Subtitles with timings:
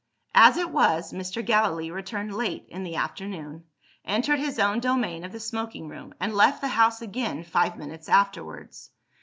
[0.33, 1.45] As it was, Mr.
[1.45, 3.65] Gallilee returned late in the afternoon;
[4.03, 8.09] entered his own domain of the smoking room; and left the house again five minutes
[8.09, 8.89] afterwards.